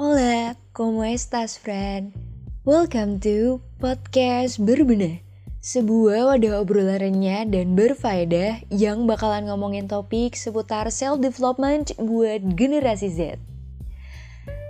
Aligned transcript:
Hola, 0.00 0.56
¿cómo 0.72 1.04
estás, 1.04 1.60
friend? 1.60 2.16
Welcome 2.64 3.20
to 3.20 3.60
Podcast 3.76 4.56
Berbenah 4.56 5.20
Sebuah 5.60 6.24
wadah 6.24 6.64
obrolan 6.64 7.20
dan 7.52 7.76
berfaedah 7.76 8.64
yang 8.72 9.04
bakalan 9.04 9.44
ngomongin 9.52 9.92
topik 9.92 10.40
seputar 10.40 10.88
self-development 10.88 12.00
buat 12.00 12.40
generasi 12.56 13.12
Z 13.12 13.20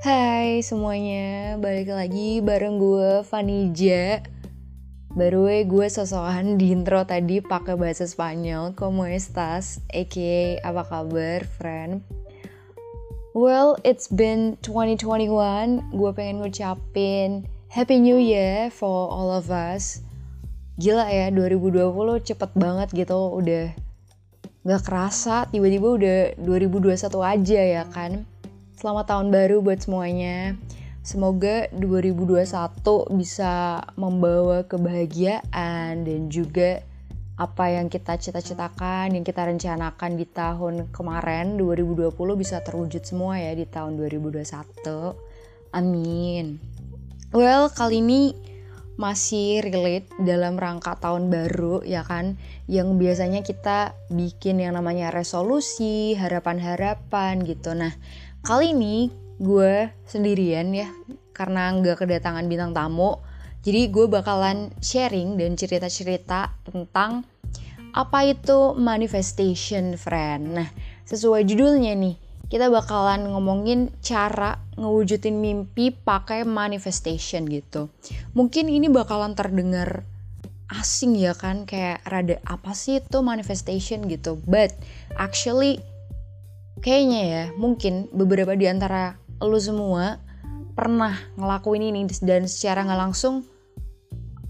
Hai 0.03 0.67
semuanya, 0.67 1.55
balik 1.63 1.95
lagi 1.95 2.43
bareng 2.43 2.83
gue 2.83 3.23
Vanija 3.23 4.27
Baru 5.15 5.47
gue 5.47 5.87
sosokan 5.87 6.59
di 6.59 6.75
intro 6.75 7.07
tadi 7.07 7.39
pakai 7.39 7.79
bahasa 7.79 8.03
Spanyol 8.03 8.75
Como 8.75 9.07
estas? 9.07 9.79
A.K.A. 9.95 10.59
apa 10.67 10.83
kabar, 10.91 11.47
friend? 11.47 12.20
Well, 13.31 13.79
it's 13.87 14.11
been 14.11 14.59
2021. 14.67 15.95
Gue 15.95 16.11
pengen 16.11 16.43
ngucapin 16.43 17.47
Happy 17.71 18.03
New 18.03 18.19
Year 18.19 18.75
for 18.75 19.07
all 19.07 19.31
of 19.31 19.55
us. 19.55 20.03
Gila 20.83 21.07
ya, 21.07 21.31
2020 21.31 22.27
cepet 22.27 22.51
banget 22.59 22.91
gitu. 22.91 23.31
Udah 23.31 23.71
gak 24.67 24.83
kerasa, 24.83 25.47
tiba-tiba 25.47 25.89
udah 25.95 26.19
2021 26.43 27.07
aja 27.23 27.61
ya 27.63 27.83
kan. 27.87 28.27
Selamat 28.75 29.07
tahun 29.07 29.31
baru 29.31 29.63
buat 29.63 29.79
semuanya. 29.79 30.59
Semoga 31.07 31.71
2021 31.71 32.51
bisa 33.15 33.79
membawa 33.95 34.67
kebahagiaan 34.67 36.03
dan 36.03 36.27
juga 36.35 36.83
apa 37.41 37.73
yang 37.73 37.89
kita 37.89 38.21
cita-citakan, 38.21 39.17
yang 39.17 39.25
kita 39.25 39.49
rencanakan 39.49 40.21
di 40.21 40.29
tahun 40.29 40.93
kemarin 40.93 41.57
2020 41.57 42.13
bisa 42.37 42.61
terwujud 42.61 43.01
semua 43.01 43.41
ya 43.41 43.57
di 43.57 43.65
tahun 43.65 43.97
2021. 43.97 45.73
Amin. 45.73 46.61
Well, 47.33 47.73
kali 47.73 48.05
ini 48.05 48.37
masih 49.01 49.65
relate 49.65 50.13
dalam 50.21 50.61
rangka 50.61 50.93
tahun 51.01 51.33
baru 51.33 51.81
ya 51.81 52.05
kan 52.05 52.37
yang 52.69 53.01
biasanya 53.01 53.41
kita 53.41 53.97
bikin 54.13 54.61
yang 54.61 54.77
namanya 54.77 55.09
resolusi, 55.09 56.13
harapan-harapan 56.21 57.41
gitu. 57.49 57.73
Nah, 57.73 57.97
kali 58.45 58.77
ini 58.77 59.09
gue 59.41 59.89
sendirian 60.05 60.77
ya 60.77 60.93
karena 61.33 61.73
nggak 61.73 62.05
kedatangan 62.05 62.45
bintang 62.45 62.77
tamu 62.77 63.17
jadi 63.61 63.93
gue 63.93 64.09
bakalan 64.09 64.73
sharing 64.81 65.37
dan 65.37 65.53
cerita-cerita 65.57 66.57
tentang 66.65 67.29
apa 67.91 68.23
itu 68.23 68.73
manifestation 68.79 69.99
friend. 69.99 70.57
Nah 70.57 70.69
sesuai 71.05 71.43
judulnya 71.45 71.93
nih 71.99 72.17
kita 72.51 72.67
bakalan 72.67 73.31
ngomongin 73.31 73.95
cara 74.03 74.59
ngewujudin 74.75 75.39
mimpi 75.39 75.95
pakai 75.95 76.43
manifestation 76.43 77.47
gitu. 77.47 77.91
Mungkin 78.35 78.67
ini 78.67 78.91
bakalan 78.91 79.39
terdengar 79.39 80.03
asing 80.71 81.19
ya 81.19 81.35
kan 81.35 81.67
kayak 81.67 82.03
rada 82.07 82.39
apa 82.47 82.75
sih 82.75 83.03
itu 83.03 83.23
manifestation 83.23 84.07
gitu. 84.07 84.39
But 84.47 84.75
actually 85.15 85.83
kayaknya 86.81 87.23
ya 87.23 87.45
mungkin 87.55 88.09
beberapa 88.15 88.57
di 88.57 88.67
antara 88.71 89.21
lu 89.43 89.59
semua 89.59 90.19
pernah 90.81 91.13
ngelakuin 91.37 91.93
ini 91.93 92.09
dan 92.25 92.49
secara 92.49 92.89
nggak 92.89 93.01
langsung 93.05 93.45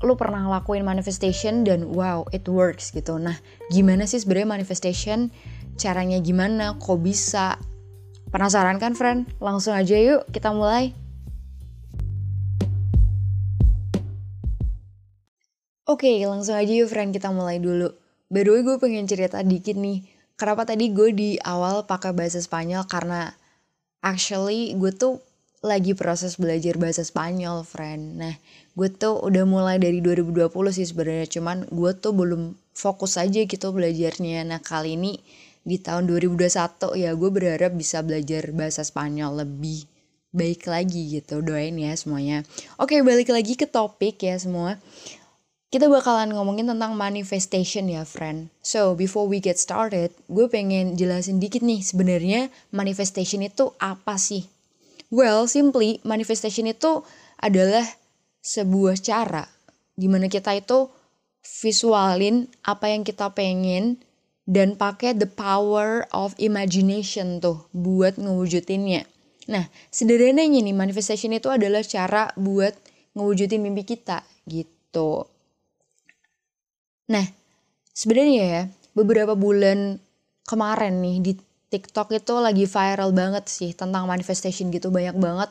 lu 0.01 0.15
pernah 0.15 0.47
ngelakuin 0.47 0.87
manifestation 0.87 1.67
dan 1.67 1.91
wow 1.91 2.23
it 2.31 2.47
works 2.47 2.95
gitu. 2.95 3.19
Nah 3.19 3.35
gimana 3.75 4.07
sih 4.07 4.23
sebenarnya 4.23 4.63
manifestation? 4.63 5.35
Caranya 5.75 6.23
gimana? 6.23 6.79
Kok 6.79 7.03
bisa? 7.03 7.59
Penasaran 8.31 8.79
kan 8.79 8.95
friend 8.95 9.27
langsung 9.43 9.75
aja 9.75 9.99
yuk 9.99 10.23
kita 10.31 10.55
mulai. 10.55 10.95
Oke, 15.91 16.07
okay, 16.07 16.31
langsung 16.31 16.55
aja 16.55 16.71
yuk 16.71 16.87
friend 16.87 17.11
kita 17.11 17.35
mulai 17.35 17.59
dulu. 17.59 17.91
Way, 18.31 18.47
gue 18.47 18.79
pengen 18.79 19.11
cerita 19.11 19.43
dikit 19.43 19.75
nih. 19.75 20.07
Kenapa 20.39 20.63
tadi 20.63 20.95
gue 20.95 21.11
di 21.11 21.35
awal 21.43 21.91
pakai 21.91 22.15
bahasa 22.15 22.39
Spanyol? 22.39 22.87
Karena 22.87 23.27
actually 23.99 24.79
gue 24.79 24.95
tuh 24.95 25.19
lagi 25.61 25.93
proses 25.93 26.41
belajar 26.41 26.81
bahasa 26.81 27.05
Spanyol, 27.05 27.69
friend. 27.69 28.17
Nah, 28.17 28.35
gue 28.73 28.89
tuh 28.89 29.21
udah 29.21 29.45
mulai 29.45 29.77
dari 29.77 30.01
2020 30.01 30.49
sih 30.73 30.89
sebenarnya, 30.89 31.29
cuman 31.29 31.69
gue 31.69 31.93
tuh 32.01 32.17
belum 32.17 32.57
fokus 32.73 33.21
aja 33.21 33.45
gitu 33.45 33.69
belajarnya. 33.69 34.49
Nah, 34.49 34.61
kali 34.65 34.97
ini 34.97 35.21
di 35.61 35.77
tahun 35.77 36.09
2021 36.09 36.97
ya 36.97 37.13
gue 37.13 37.31
berharap 37.31 37.77
bisa 37.77 38.01
belajar 38.01 38.49
bahasa 38.57 38.81
Spanyol 38.81 39.45
lebih 39.45 39.85
baik 40.33 40.65
lagi 40.65 41.21
gitu. 41.21 41.45
Doain 41.45 41.77
ya 41.77 41.93
semuanya. 41.93 42.41
Oke, 42.81 43.05
balik 43.05 43.29
lagi 43.29 43.53
ke 43.59 43.69
topik 43.69 44.25
ya 44.25 44.41
semua. 44.41 44.81
Kita 45.71 45.87
bakalan 45.87 46.35
ngomongin 46.35 46.67
tentang 46.67 46.99
manifestation 46.99 47.87
ya, 47.87 48.03
friend. 48.03 48.51
So, 48.59 48.99
before 48.99 49.31
we 49.31 49.39
get 49.39 49.55
started, 49.55 50.11
gue 50.27 50.51
pengen 50.51 50.99
jelasin 50.99 51.39
dikit 51.39 51.63
nih 51.63 51.79
sebenarnya 51.79 52.51
manifestation 52.75 53.39
itu 53.47 53.71
apa 53.79 54.19
sih? 54.19 54.51
Well, 55.11 55.51
simply 55.51 55.99
manifestation 56.07 56.71
itu 56.71 57.03
adalah 57.43 57.83
sebuah 58.41 58.97
cara 59.03 59.45
di 59.99 60.07
mana 60.07 60.31
kita 60.31 60.55
itu 60.55 60.89
visualin 61.43 62.47
apa 62.65 62.89
yang 62.95 63.03
kita 63.03 63.35
pengen 63.35 64.01
dan 64.47 64.79
pakai 64.79 65.19
the 65.19 65.27
power 65.27 66.07
of 66.15 66.33
imagination 66.39 67.43
tuh 67.43 67.67
buat 67.75 68.17
ngewujudinnya. 68.17 69.05
Nah, 69.51 69.67
sederhananya 69.91 70.63
nih 70.63 70.75
manifestation 70.75 71.35
itu 71.35 71.51
adalah 71.51 71.83
cara 71.83 72.31
buat 72.39 72.73
ngewujudin 73.19 73.61
mimpi 73.61 73.83
kita 73.83 74.23
gitu. 74.47 75.27
Nah, 77.11 77.27
sebenarnya 77.91 78.43
ya 78.47 78.63
beberapa 78.95 79.35
bulan 79.35 79.99
kemarin 80.47 81.03
nih 81.03 81.17
di 81.19 81.33
TikTok 81.71 82.11
itu 82.13 82.35
lagi 82.39 82.67
viral 82.67 83.15
banget 83.15 83.47
sih 83.47 83.71
tentang 83.73 84.11
manifestation 84.11 84.75
gitu 84.75 84.91
banyak 84.91 85.15
banget 85.17 85.51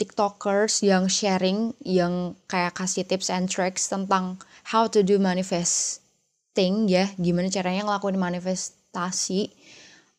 TikTokers 0.00 0.80
yang 0.80 1.12
sharing 1.12 1.76
yang 1.84 2.32
kayak 2.48 2.72
kasih 2.72 3.04
tips 3.04 3.28
and 3.28 3.52
tricks 3.52 3.84
tentang 3.92 4.40
how 4.72 4.88
to 4.88 5.04
do 5.04 5.20
manifesting 5.20 6.88
ya, 6.88 7.12
gimana 7.20 7.52
caranya 7.52 7.84
ngelakuin 7.84 8.16
manifestasi. 8.16 9.52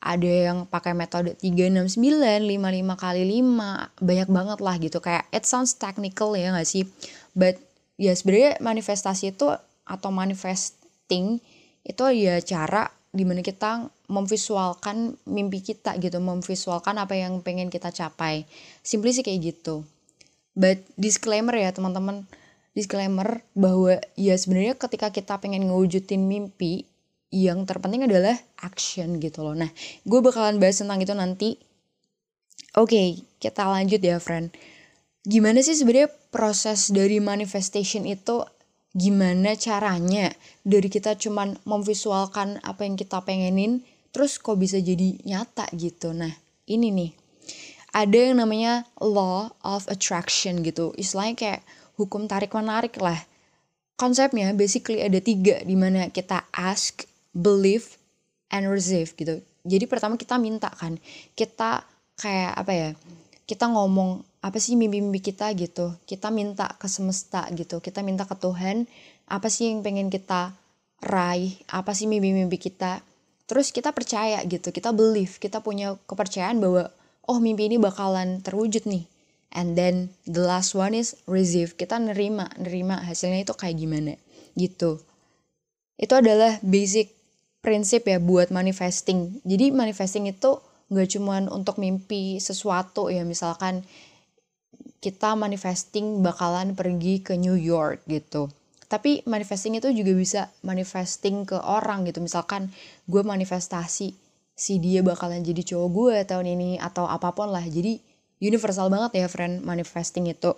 Ada 0.02 0.53
yang 0.53 0.69
pakai 0.69 0.94
metode 0.94 1.34
369, 1.38 1.97
55 1.97 2.94
kali 2.94 3.22
5, 3.41 4.02
banyak 4.02 4.29
banget 4.29 4.59
lah 4.62 4.75
gitu 4.81 4.97
kayak 4.97 5.25
it 5.34 5.46
sounds 5.50 5.78
technical 5.78 6.34
ya 6.38 6.53
gak 6.53 6.69
sih? 6.69 6.85
But 7.34 7.58
ya 7.97 8.13
sebenarnya 8.13 8.62
manifestasi 8.62 9.34
itu 9.34 9.50
atau 9.85 10.09
manifesting 10.13 11.41
itu 11.81 12.03
ya 12.13 12.38
cara 12.41 12.90
di 13.11 13.27
mana 13.27 13.44
kita 13.44 13.91
memvisualkan 14.07 15.19
mimpi 15.27 15.59
kita 15.59 15.99
gitu, 15.99 16.17
memvisualkan 16.23 16.95
apa 16.95 17.19
yang 17.19 17.44
pengen 17.44 17.67
kita 17.67 17.91
capai. 17.91 18.47
Simply 18.83 19.11
sih 19.11 19.23
kayak 19.23 19.51
gitu. 19.51 19.83
But 20.55 20.83
disclaimer 20.95 21.55
ya 21.55 21.75
teman-teman, 21.75 22.27
disclaimer 22.72 23.44
bahwa 23.51 23.99
ya 24.16 24.35
sebenarnya 24.35 24.79
ketika 24.79 25.11
kita 25.11 25.39
pengen 25.44 25.67
ngewujudin 25.67 26.23
mimpi, 26.23 26.88
yang 27.31 27.63
terpenting 27.63 28.03
adalah 28.05 28.35
action 28.59 29.17
gitu 29.23 29.41
loh. 29.41 29.55
Nah, 29.55 29.72
gue 30.03 30.19
bakalan 30.19 30.59
bahas 30.59 30.83
tentang 30.83 30.99
itu 30.99 31.16
nanti. 31.16 31.49
Oke, 32.75 32.91
okay, 32.91 33.07
kita 33.39 33.67
lanjut 33.67 34.03
ya 34.03 34.19
friend. 34.19 34.51
Gimana 35.23 35.63
sih 35.63 35.75
sebenarnya 35.75 36.11
proses 36.31 36.91
dari 36.91 37.23
manifestation 37.23 38.03
itu 38.03 38.43
gimana 38.91 39.56
caranya 39.56 40.35
dari 40.68 40.91
kita 40.91 41.16
cuman 41.16 41.56
memvisualkan 41.63 42.59
apa 42.63 42.84
yang 42.84 43.00
kita 43.00 43.24
pengenin 43.24 43.84
terus 44.11 44.35
kok 44.35 44.59
bisa 44.59 44.78
jadi 44.79 45.16
nyata 45.23 45.72
gitu. 45.76 46.11
Nah 46.11 46.32
ini 46.67 46.91
nih. 46.91 47.11
Ada 47.91 48.32
yang 48.32 48.40
namanya 48.40 48.88
law 49.03 49.52
of 49.67 49.84
attraction 49.91 50.64
gitu. 50.64 50.96
Istilahnya 50.96 51.35
kayak 51.35 51.61
hukum 51.99 52.23
tarik 52.28 52.55
menarik 52.55 52.96
lah. 53.03 53.20
Konsepnya 53.99 54.55
basically 54.55 55.03
ada 55.03 55.20
tiga 55.20 55.59
di 55.67 55.76
mana 55.76 56.08
kita 56.08 56.47
ask 56.55 57.03
believe 57.35 57.99
and 58.47 58.72
receive 58.72 59.11
gitu. 59.20 59.44
Jadi 59.67 59.85
pertama 59.91 60.16
kita 60.16 60.40
minta 60.40 60.72
kan. 60.72 60.96
Kita 61.35 61.84
kayak 62.16 62.53
apa 62.55 62.72
ya? 62.72 62.90
Kita 63.44 63.67
ngomong 63.67 64.30
apa 64.41 64.58
sih 64.58 64.73
mimpi-mimpi 64.73 65.22
kita 65.22 65.53
gitu? 65.53 65.93
Kita 66.09 66.34
minta 66.34 66.66
ke 66.82 66.90
semesta 66.90 67.46
gitu. 67.53 67.78
Kita 67.78 68.02
minta 68.02 68.26
ke 68.26 68.34
Tuhan. 68.34 68.90
Apa 69.29 69.53
sih 69.53 69.70
yang 69.70 69.85
pengen 69.85 70.09
kita 70.09 70.58
raih? 71.05 71.61
Apa 71.70 71.93
sih 71.93 72.09
mimpi-mimpi 72.09 72.58
kita? 72.58 73.05
Terus 73.46 73.70
kita 73.70 73.93
percaya 73.93 74.41
gitu. 74.49 74.73
Kita 74.73 74.90
believe. 74.90 75.38
Kita 75.38 75.61
punya 75.61 75.93
kepercayaan 76.09 76.58
bahwa 76.58 76.90
oh 77.29 77.38
mimpi 77.38 77.70
ini 77.70 77.78
bakalan 77.78 78.41
terwujud 78.41 78.90
nih. 78.90 79.05
And 79.53 79.78
then 79.78 80.09
the 80.26 80.41
last 80.41 80.73
one 80.73 80.97
is 80.97 81.14
receive. 81.29 81.78
Kita 81.78 82.02
nerima. 82.02 82.49
Nerima 82.58 82.97
hasilnya 82.97 83.46
itu 83.46 83.53
kayak 83.53 83.78
gimana 83.78 84.17
gitu. 84.58 84.97
Itu 86.02 86.17
adalah 86.17 86.58
basic 86.66 87.14
prinsip 87.61 88.09
ya 88.09 88.17
buat 88.17 88.49
manifesting. 88.49 89.37
Jadi 89.46 89.70
manifesting 89.70 90.26
itu 90.26 90.58
nggak 90.90 91.08
cuman 91.14 91.46
untuk 91.46 91.78
mimpi 91.78 92.41
sesuatu 92.41 93.14
ya. 93.14 93.22
Misalkan 93.22 93.85
kita 95.01 95.33
manifesting 95.33 96.21
bakalan 96.21 96.77
pergi 96.77 97.25
ke 97.25 97.33
New 97.33 97.57
York 97.57 98.05
gitu. 98.05 98.53
Tapi 98.85 99.25
manifesting 99.25 99.73
itu 99.81 99.89
juga 99.89 100.13
bisa 100.13 100.41
manifesting 100.61 101.41
ke 101.43 101.57
orang 101.57 102.05
gitu. 102.05 102.21
Misalkan 102.21 102.69
gue 103.09 103.23
manifestasi 103.25 104.13
si 104.53 104.73
dia 104.77 105.01
bakalan 105.01 105.41
jadi 105.41 105.65
cowok 105.73 105.89
gue 105.89 106.15
tahun 106.29 106.47
ini 106.53 106.69
atau 106.77 107.09
apa 107.09 107.33
pun 107.33 107.49
lah. 107.49 107.65
Jadi 107.65 107.97
universal 108.45 108.93
banget 108.93 109.25
ya 109.25 109.27
friend 109.31 109.65
manifesting 109.65 110.29
itu. 110.29 110.53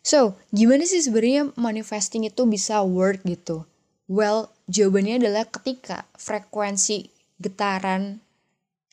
So 0.00 0.40
gimana 0.48 0.88
sih 0.88 1.04
sebenarnya 1.04 1.52
manifesting 1.52 2.24
itu 2.24 2.48
bisa 2.48 2.80
work 2.80 3.28
gitu? 3.28 3.68
Well 4.08 4.48
jawabannya 4.72 5.20
adalah 5.20 5.44
ketika 5.44 6.08
frekuensi 6.16 7.12
getaran 7.36 8.24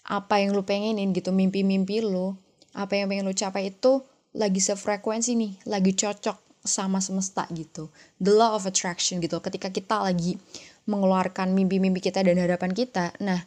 apa 0.04 0.44
yang 0.44 0.52
lu 0.52 0.62
pengenin 0.68 1.16
gitu 1.16 1.32
mimpi-mimpi 1.32 2.04
lu 2.04 2.36
apa 2.76 3.00
yang 3.00 3.08
pengen 3.08 3.26
lu 3.26 3.34
capai 3.34 3.72
itu 3.72 4.04
lagi 4.36 4.60
sefrekuensi 4.60 5.34
nih 5.40 5.52
lagi 5.72 5.96
cocok 5.96 6.62
sama 6.66 7.00
semesta 7.00 7.48
gitu. 7.54 7.88
The 8.20 8.34
law 8.34 8.58
of 8.58 8.68
attraction 8.68 9.22
gitu. 9.22 9.40
Ketika 9.40 9.70
kita 9.72 10.02
lagi 10.02 10.36
mengeluarkan 10.86 11.54
mimpi-mimpi 11.54 12.02
kita 12.02 12.22
dan 12.22 12.38
harapan 12.38 12.70
kita 12.70 13.10
nah 13.18 13.42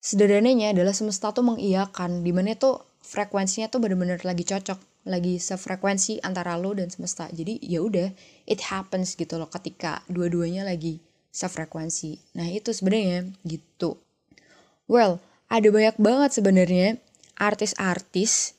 sederhananya 0.00 0.72
adalah 0.72 0.96
semesta 0.96 1.28
tuh 1.34 1.44
mengiyakan 1.44 2.24
di 2.24 2.32
mana 2.32 2.56
tuh 2.56 2.80
frekuensinya 3.04 3.68
tuh 3.68 3.84
bener-bener 3.84 4.22
lagi 4.24 4.46
cocok 4.48 5.06
lagi 5.06 5.38
sefrekuensi 5.38 6.18
antara 6.26 6.58
lo 6.58 6.74
dan 6.74 6.90
semesta. 6.90 7.30
Jadi 7.30 7.62
ya 7.62 7.82
udah 7.82 8.10
it 8.46 8.58
happens 8.66 9.14
gitu 9.14 9.38
loh 9.38 9.46
ketika 9.46 10.02
dua-duanya 10.10 10.66
lagi 10.66 10.98
sefrekuensi. 11.30 12.34
Nah 12.34 12.50
itu 12.50 12.74
sebenarnya 12.74 13.30
gitu. 13.46 13.98
Well 14.90 15.22
ada 15.46 15.68
banyak 15.70 15.96
banget 16.02 16.30
sebenarnya 16.34 16.88
artis-artis 17.38 18.58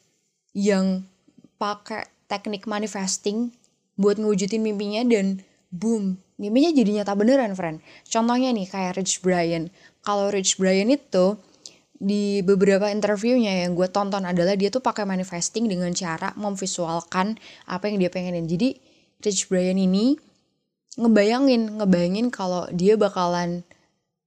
yang 0.55 1.03
pakai 1.57 2.05
teknik 2.29 2.69
manifesting 2.69 3.51
buat 3.97 4.21
ngewujudin 4.21 4.61
mimpinya 4.61 5.01
dan 5.05 5.41
boom 5.73 6.21
mimpinya 6.37 6.71
jadi 6.71 7.01
nyata 7.01 7.17
beneran 7.17 7.57
friend 7.57 7.81
contohnya 8.07 8.53
nih 8.53 8.69
kayak 8.69 9.01
Rich 9.01 9.25
Brian 9.25 9.73
kalau 10.05 10.31
Rich 10.31 10.61
Brian 10.61 10.93
itu 10.93 11.35
di 11.97 12.45
beberapa 12.45 12.93
interviewnya 12.93 13.65
yang 13.65 13.73
gue 13.73 13.89
tonton 13.89 14.21
adalah 14.21 14.53
dia 14.53 14.69
tuh 14.69 14.85
pakai 14.85 15.03
manifesting 15.09 15.65
dengan 15.65 15.89
cara 15.97 16.29
memvisualkan 16.37 17.35
apa 17.65 17.89
yang 17.89 17.97
dia 17.97 18.13
pengenin. 18.13 18.45
Jadi 18.45 18.77
Rich 19.17 19.49
Brian 19.49 19.81
ini 19.81 20.13
ngebayangin, 20.97 21.81
ngebayangin 21.81 22.29
kalau 22.29 22.69
dia 22.69 22.93
bakalan 22.95 23.65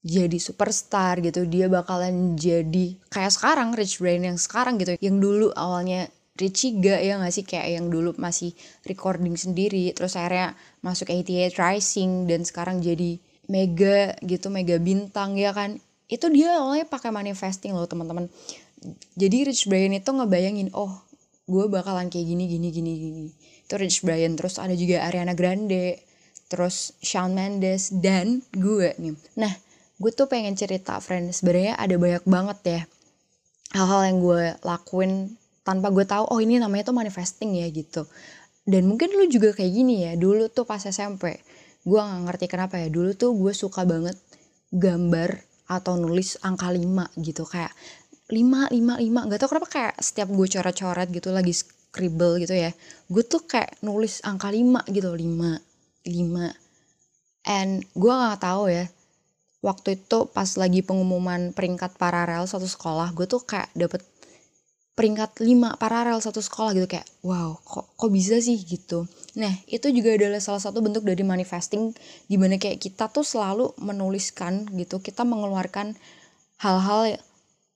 jadi 0.03 0.35
superstar 0.43 1.23
gitu, 1.23 1.47
dia 1.47 1.71
bakalan 1.71 2.35
jadi 2.35 2.99
kayak 3.13 3.33
sekarang 3.33 3.71
Rich 3.79 4.03
Brian 4.03 4.27
yang 4.27 4.39
sekarang 4.41 4.81
gitu, 4.83 4.99
yang 4.99 5.23
dulu 5.23 5.55
awalnya 5.55 6.11
Richie 6.39 6.79
gak 6.79 7.01
ya 7.03 7.19
gak 7.19 7.33
sih? 7.35 7.45
Kayak 7.45 7.69
yang 7.81 7.87
dulu 7.91 8.15
masih 8.17 8.55
recording 8.87 9.35
sendiri, 9.35 9.91
terus 9.97 10.15
akhirnya 10.15 10.55
masuk 10.81 11.11
ATA 11.11 11.51
Rising 11.57 12.31
dan 12.31 12.47
sekarang 12.47 12.79
jadi 12.81 13.19
mega 13.51 14.15
gitu 14.23 14.49
mega 14.49 14.79
bintang 14.79 15.35
ya 15.35 15.51
kan? 15.51 15.83
Itu 16.07 16.31
dia 16.31 16.59
awalnya 16.59 16.87
pakai 16.87 17.11
manifesting 17.11 17.75
loh 17.75 17.87
teman-teman. 17.87 18.31
Jadi 19.19 19.51
Rich 19.51 19.69
Brian 19.69 19.93
itu 19.93 20.09
ngebayangin 20.09 20.73
oh 20.73 21.05
gue 21.51 21.67
bakalan 21.67 22.09
kayak 22.09 22.27
gini 22.27 22.45
gini 22.47 22.69
gini 22.71 22.93
gini. 22.97 23.27
Itu 23.67 23.77
Rich 23.77 24.07
Brian 24.07 24.39
terus 24.39 24.57
ada 24.57 24.73
juga 24.73 25.05
Ariana 25.07 25.35
Grande 25.37 26.01
terus 26.51 26.99
Shawn 26.99 27.37
Mendes 27.37 27.95
dan 27.95 28.43
gue 28.55 28.97
nih. 28.97 29.15
Nah 29.39 29.53
gue 30.01 30.11
tuh 30.15 30.27
pengen 30.27 30.57
cerita 30.57 30.97
friend. 30.99 31.31
Sebenarnya 31.31 31.77
ada 31.77 31.95
banyak 31.95 32.25
banget 32.25 32.59
ya 32.65 32.81
hal-hal 33.71 34.01
yang 34.11 34.19
gue 34.19 34.45
lakuin 34.67 35.13
tanpa 35.71 35.95
gue 35.95 36.03
tahu 36.03 36.27
oh 36.27 36.43
ini 36.43 36.59
namanya 36.59 36.91
tuh 36.91 36.97
manifesting 36.99 37.55
ya 37.55 37.71
gitu. 37.71 38.11
Dan 38.67 38.91
mungkin 38.91 39.15
lu 39.15 39.31
juga 39.31 39.55
kayak 39.55 39.71
gini 39.71 40.03
ya 40.11 40.19
dulu 40.19 40.51
tuh 40.51 40.67
pas 40.67 40.83
SMP 40.83 41.39
gue 41.87 41.97
gak 41.97 42.23
ngerti 42.27 42.47
kenapa 42.51 42.77
ya 42.77 42.91
dulu 42.91 43.15
tuh 43.15 43.33
gue 43.39 43.55
suka 43.55 43.87
banget 43.87 44.19
gambar 44.75 45.41
atau 45.71 45.95
nulis 45.95 46.35
angka 46.43 46.75
5 46.75 47.15
gitu. 47.23 47.47
Kayak 47.47 47.71
5 48.27 48.75
5 48.75 48.99
5 48.99 49.31
gak 49.31 49.39
tau 49.39 49.49
kenapa 49.55 49.69
kayak 49.71 49.95
setiap 50.03 50.29
gue 50.35 50.47
coret-coret 50.51 51.09
gitu 51.15 51.31
lagi 51.31 51.55
scribble 51.55 52.43
gitu 52.43 52.55
ya 52.55 52.71
gue 53.07 53.23
tuh 53.23 53.47
kayak 53.47 53.79
nulis 53.87 54.19
angka 54.27 54.51
5 54.51 54.91
gitu. 54.91 55.15
5 55.15 55.63
5 56.03 56.71
and 57.47 57.87
gue 57.95 58.13
gak 58.13 58.43
tahu 58.43 58.75
ya 58.75 58.91
waktu 59.61 60.01
itu 60.01 60.29
pas 60.33 60.49
lagi 60.57 60.81
pengumuman 60.81 61.53
peringkat 61.53 62.01
paralel 62.01 62.49
satu 62.49 62.65
sekolah 62.65 63.13
gue 63.13 63.29
tuh 63.29 63.45
kayak 63.45 63.69
dapet 63.77 64.01
peringkat 65.01 65.41
5 65.41 65.81
paralel 65.81 66.21
satu 66.21 66.45
sekolah 66.45 66.77
gitu 66.77 66.85
kayak 66.85 67.09
wow 67.25 67.57
kok 67.65 67.97
kok 67.97 68.11
bisa 68.13 68.37
sih? 68.37 68.61
Gitu. 68.61 69.09
Nah 69.41 69.49
itu 69.65 69.89
juga 69.89 70.13
adalah 70.13 70.45
salah 70.45 70.61
satu 70.61 70.85
bentuk 70.85 71.09
dari 71.09 71.25
manifesting 71.25 71.97
di 72.29 72.37
mana 72.37 72.61
kayak 72.61 72.77
kita 72.77 73.09
tuh 73.09 73.25
selalu 73.25 73.73
menuliskan 73.81 74.69
gitu 74.77 75.01
kita 75.01 75.25
mengeluarkan 75.25 75.97
hal-hal 76.61 77.17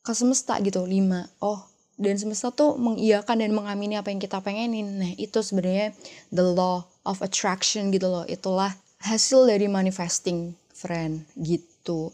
ke 0.04 0.12
semesta 0.12 0.60
gitu 0.60 0.84
5 0.84 1.40
oh 1.40 1.64
dan 1.96 2.20
semesta 2.20 2.52
tuh 2.52 2.76
mengiyakan 2.76 3.40
dan 3.40 3.56
mengamini 3.56 3.96
apa 3.96 4.12
yang 4.12 4.20
kita 4.20 4.44
pengenin. 4.44 5.00
Nah 5.00 5.12
itu 5.16 5.40
sebenarnya 5.40 5.96
the 6.28 6.44
law 6.44 6.84
of 7.08 7.24
attraction 7.24 7.88
gitu 7.88 8.12
loh. 8.12 8.28
Itulah 8.28 8.76
hasil 9.00 9.48
dari 9.48 9.64
manifesting 9.64 10.52
friend 10.76 11.24
gitu. 11.40 12.12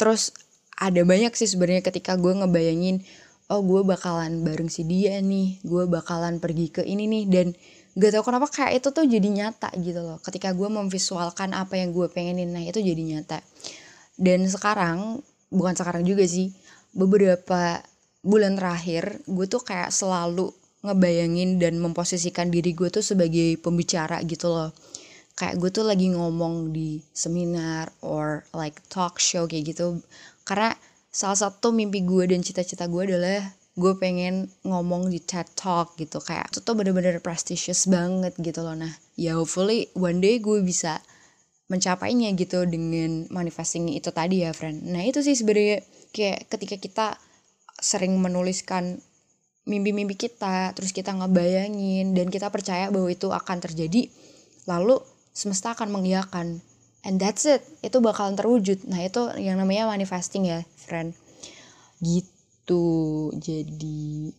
Terus 0.00 0.32
ada 0.78 1.02
banyak 1.02 1.34
sih 1.34 1.50
sebenarnya 1.50 1.82
ketika 1.84 2.18
gue 2.18 2.32
ngebayangin 2.34 3.02
oh 3.52 3.60
gue 3.60 3.84
bakalan 3.84 4.40
bareng 4.40 4.72
si 4.72 4.88
dia 4.88 5.20
nih 5.20 5.60
gue 5.60 5.84
bakalan 5.84 6.40
pergi 6.40 6.72
ke 6.72 6.82
ini 6.84 7.04
nih 7.04 7.24
dan 7.28 7.46
gak 7.94 8.10
tau 8.10 8.24
kenapa 8.26 8.50
kayak 8.50 8.82
itu 8.82 8.88
tuh 8.90 9.06
jadi 9.06 9.28
nyata 9.30 9.70
gitu 9.78 10.02
loh. 10.02 10.18
Ketika 10.18 10.50
gue 10.50 10.66
memvisualkan 10.66 11.54
apa 11.54 11.78
yang 11.78 11.94
gue 11.94 12.10
pengenin 12.10 12.50
nah 12.50 12.62
itu 12.62 12.82
jadi 12.82 12.98
nyata. 12.98 13.38
Dan 14.18 14.46
sekarang 14.50 15.22
bukan 15.50 15.74
sekarang 15.78 16.02
juga 16.02 16.26
sih 16.26 16.50
beberapa 16.94 17.82
bulan 18.24 18.58
terakhir 18.58 19.22
gue 19.30 19.46
tuh 19.46 19.62
kayak 19.62 19.94
selalu 19.94 20.50
ngebayangin 20.84 21.56
dan 21.62 21.80
memposisikan 21.80 22.50
diri 22.50 22.74
gue 22.76 22.90
tuh 22.90 23.04
sebagai 23.04 23.56
pembicara 23.62 24.20
gitu 24.26 24.50
loh. 24.50 24.70
Kayak 25.38 25.62
gue 25.62 25.70
tuh 25.70 25.84
lagi 25.86 26.10
ngomong 26.10 26.74
di 26.74 26.98
seminar 27.14 27.90
or 28.02 28.42
like 28.54 28.78
talk 28.90 29.22
show 29.22 29.46
kayak 29.46 29.74
gitu. 29.74 30.02
Karena 30.42 30.74
salah 31.14 31.38
satu 31.38 31.70
mimpi 31.70 32.02
gue 32.02 32.26
dan 32.26 32.42
cita-cita 32.42 32.90
gue 32.90 33.06
adalah 33.06 33.54
gue 33.78 33.92
pengen 34.02 34.50
ngomong 34.66 35.06
di 35.06 35.22
TED 35.22 35.46
Talk 35.54 35.94
gitu 35.94 36.18
kayak 36.18 36.50
itu 36.50 36.58
tuh 36.58 36.74
bener-bener 36.74 37.22
prestigious 37.22 37.86
banget 37.86 38.34
gitu 38.42 38.66
loh. 38.66 38.74
Nah 38.74 38.90
ya 39.14 39.38
hopefully 39.38 39.86
one 39.94 40.18
day 40.18 40.42
gue 40.42 40.58
bisa 40.66 40.98
mencapainya 41.70 42.34
gitu 42.34 42.66
dengan 42.66 43.30
manifesting 43.30 43.86
itu 43.94 44.10
tadi 44.10 44.42
ya 44.42 44.50
friend. 44.50 44.82
Nah 44.90 45.06
itu 45.06 45.22
sih 45.22 45.38
sebenarnya 45.38 45.86
kayak 46.10 46.50
ketika 46.50 46.76
kita 46.82 47.06
sering 47.78 48.18
menuliskan 48.18 48.98
mimpi-mimpi 49.70 50.18
kita 50.18 50.74
terus 50.76 50.90
kita 50.90 51.14
ngebayangin 51.14 52.12
dan 52.12 52.28
kita 52.28 52.50
percaya 52.52 52.90
bahwa 52.92 53.08
itu 53.08 53.32
akan 53.32 53.58
terjadi 53.64 54.12
lalu 54.68 55.00
semesta 55.32 55.72
akan 55.72 55.88
mengiyakan 55.88 56.60
and 57.04 57.20
that's 57.20 57.44
it. 57.46 57.62
Itu 57.84 58.00
bakalan 58.00 58.34
terwujud. 58.34 58.88
Nah 58.88 59.04
itu 59.04 59.30
yang 59.38 59.60
namanya 59.60 59.86
manifesting 59.86 60.48
ya 60.48 60.64
friend. 60.74 61.12
Gitu. 62.00 62.84
Jadi 63.38 64.32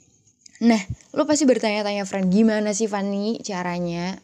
nah 0.56 0.80
lo 1.12 1.28
pasti 1.28 1.44
bertanya-tanya 1.44 2.08
friend 2.08 2.32
gimana 2.34 2.74
sih 2.74 2.90
Fanny 2.90 3.40
caranya? 3.46 4.18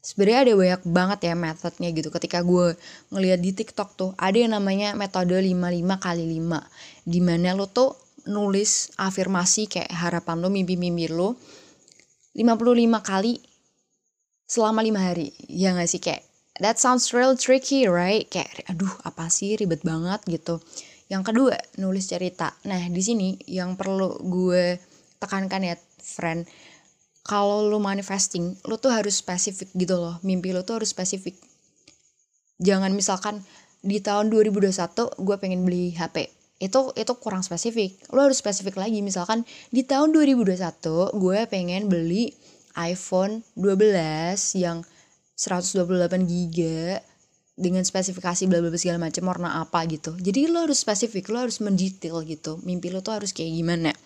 Sebenarnya 0.00 0.40
ada 0.48 0.52
banyak 0.56 0.82
banget 0.88 1.18
ya 1.28 1.34
metodenya 1.36 1.92
gitu. 1.92 2.08
Ketika 2.08 2.40
gue 2.40 2.72
ngeliat 3.12 3.36
di 3.42 3.52
TikTok 3.52 3.88
tuh 4.00 4.10
ada 4.16 4.38
yang 4.38 4.56
namanya 4.56 4.96
metode 4.96 5.36
55 5.36 5.52
kali 6.00 6.24
5 6.40 7.04
di 7.04 7.20
mana 7.20 7.52
lo 7.52 7.68
tuh 7.68 7.92
nulis 8.24 8.96
afirmasi 8.96 9.68
kayak 9.68 9.92
harapan 9.92 10.40
lo 10.40 10.48
mimpi-mimpi 10.48 11.12
lo 11.12 11.36
55 12.32 12.40
kali 13.04 13.44
selama 14.48 14.80
5 14.80 14.96
hari. 14.96 15.36
Ya 15.52 15.76
gak 15.76 15.90
sih 15.90 16.00
kayak 16.00 16.29
that 16.60 16.76
sounds 16.78 17.10
real 17.10 17.34
tricky 17.34 17.88
right? 17.88 18.28
Kayak 18.28 18.68
aduh 18.70 18.92
apa 19.02 19.26
sih? 19.32 19.56
Ribet 19.56 19.82
banget 19.82 20.20
gitu. 20.28 20.60
Yang 21.10 21.32
kedua 21.32 21.56
nulis 21.80 22.06
cerita. 22.06 22.54
Nah 22.68 22.80
di 22.86 23.02
sini 23.02 23.34
yang 23.50 23.74
perlu 23.74 24.20
gue 24.22 24.78
tekankan 25.18 25.66
ya 25.66 25.76
friend 26.00 26.46
kalau 27.20 27.68
lu 27.68 27.76
manifesting 27.82 28.56
lu 28.64 28.80
tuh 28.80 28.92
harus 28.94 29.18
spesifik 29.18 29.68
gitu 29.74 29.98
loh. 29.98 30.16
Mimpi 30.22 30.54
lu 30.54 30.62
tuh 30.62 30.80
harus 30.80 30.92
spesifik. 30.92 31.34
Jangan 32.60 32.92
misalkan 32.92 33.42
di 33.80 33.98
tahun 34.04 34.28
2021 34.28 34.76
gue 35.16 35.36
pengen 35.40 35.64
beli 35.64 35.96
HP 35.96 36.28
itu 36.60 36.92
itu 36.92 37.12
kurang 37.16 37.40
spesifik. 37.40 37.96
Lo 38.12 38.28
harus 38.28 38.38
spesifik 38.38 38.76
lagi. 38.76 39.00
Misalkan 39.00 39.48
di 39.72 39.80
tahun 39.80 40.12
2021 40.12 40.60
gue 41.16 41.38
pengen 41.48 41.88
beli 41.88 42.36
iPhone 42.76 43.40
12 43.56 44.60
yang 44.60 44.84
128 45.40 46.28
giga 46.28 47.00
dengan 47.56 47.80
spesifikasi 47.80 48.44
bla 48.44 48.60
bla 48.60 48.76
segala 48.76 49.08
macam 49.08 49.24
warna 49.24 49.64
apa 49.64 49.88
gitu. 49.88 50.12
Jadi 50.20 50.52
lo 50.52 50.68
harus 50.68 50.84
spesifik, 50.84 51.32
lo 51.32 51.48
harus 51.48 51.64
mendetail 51.64 52.20
gitu. 52.28 52.60
Mimpi 52.60 52.92
lo 52.92 53.00
tuh 53.00 53.16
harus 53.16 53.32
kayak 53.32 53.52
gimana. 53.56 53.96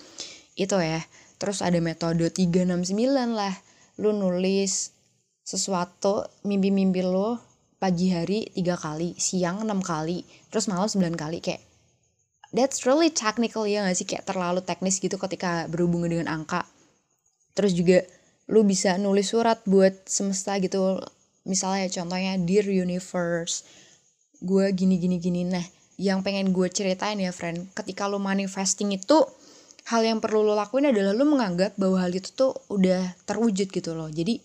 Itu 0.54 0.78
ya. 0.78 1.02
Terus 1.42 1.58
ada 1.58 1.78
metode 1.82 2.30
369 2.30 2.94
lah. 3.34 3.54
Lu 3.98 4.14
nulis 4.14 4.94
sesuatu 5.42 6.22
mimpi-mimpi 6.46 7.02
lo 7.02 7.42
pagi 7.82 8.14
hari 8.14 8.48
tiga 8.54 8.78
kali, 8.80 9.12
siang 9.18 9.60
enam 9.60 9.84
kali, 9.84 10.24
terus 10.48 10.72
malam 10.72 10.88
sembilan 10.88 11.14
kali 11.20 11.38
kayak 11.44 11.62
that's 12.54 12.86
really 12.88 13.10
technical 13.12 13.68
ya 13.68 13.84
gak 13.84 13.98
sih 13.98 14.06
kayak 14.08 14.24
terlalu 14.24 14.64
teknis 14.64 15.02
gitu 15.02 15.18
ketika 15.20 15.66
berhubungan 15.68 16.16
dengan 16.16 16.28
angka. 16.30 16.64
Terus 17.52 17.74
juga 17.76 18.06
lu 18.48 18.64
bisa 18.64 18.96
nulis 18.96 19.28
surat 19.34 19.60
buat 19.68 20.06
semesta 20.08 20.56
gitu. 20.62 21.02
Misalnya 21.44 21.88
contohnya 21.92 22.36
Dear 22.40 22.66
Universe, 22.68 23.64
gue 24.40 24.66
gini 24.72 24.96
gini 24.96 25.16
gini. 25.20 25.44
Nah, 25.44 25.64
yang 26.00 26.24
pengen 26.24 26.50
gue 26.50 26.68
ceritain 26.72 27.20
ya 27.20 27.30
friend, 27.30 27.70
ketika 27.76 28.08
lu 28.08 28.18
manifesting 28.18 28.92
itu 28.96 29.24
hal 29.84 30.00
yang 30.00 30.18
perlu 30.24 30.40
lo 30.40 30.56
lakuin 30.56 30.88
adalah 30.88 31.12
lo 31.12 31.28
menganggap 31.28 31.76
bahwa 31.76 32.00
hal 32.00 32.12
itu 32.16 32.32
tuh 32.32 32.52
udah 32.72 33.12
terwujud 33.28 33.68
gitu 33.68 33.92
loh. 33.92 34.08
Jadi 34.08 34.40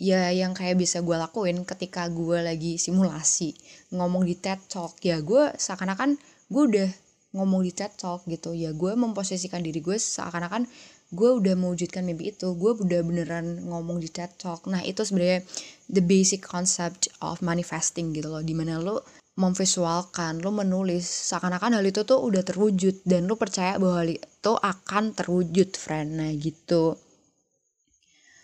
ya 0.00 0.32
yang 0.32 0.56
kayak 0.56 0.80
bisa 0.80 1.04
gue 1.04 1.12
lakuin 1.12 1.60
ketika 1.68 2.08
gue 2.08 2.40
lagi 2.40 2.80
simulasi 2.80 3.52
ngomong 3.92 4.24
di 4.24 4.32
TED 4.32 4.64
Talk 4.64 4.96
ya 5.04 5.20
gue 5.20 5.52
seakan-akan 5.60 6.16
gue 6.48 6.62
udah 6.72 6.90
ngomong 7.36 7.60
di 7.60 7.72
TED 7.76 8.00
Talk 8.00 8.24
gitu 8.24 8.56
ya 8.56 8.72
gue 8.72 8.92
memposisikan 8.96 9.60
diri 9.60 9.84
gue 9.84 10.00
seakan-akan 10.00 10.64
gue 11.10 11.30
udah 11.42 11.54
mewujudkan 11.58 12.06
mimpi 12.06 12.30
itu 12.30 12.54
gue 12.54 12.72
udah 12.78 13.00
beneran 13.02 13.66
ngomong 13.66 13.98
di 13.98 14.06
TED 14.06 14.38
Talk 14.38 14.70
nah 14.70 14.82
itu 14.82 15.02
sebenarnya 15.02 15.42
the 15.90 16.02
basic 16.02 16.46
concept 16.46 17.10
of 17.18 17.42
manifesting 17.42 18.14
gitu 18.14 18.30
loh 18.30 18.42
di 18.42 18.54
mana 18.54 18.78
lo 18.78 19.02
memvisualkan, 19.40 20.44
lo 20.44 20.52
menulis 20.52 21.08
seakan-akan 21.32 21.80
hal 21.80 21.84
itu 21.88 22.04
tuh 22.04 22.20
udah 22.20 22.44
terwujud 22.44 23.00
dan 23.08 23.24
lo 23.24 23.40
percaya 23.40 23.80
bahwa 23.80 24.04
hal 24.04 24.10
itu 24.20 24.52
akan 24.52 25.16
terwujud, 25.16 25.68
friend. 25.80 26.20
Nah, 26.20 26.28
gitu. 26.36 27.00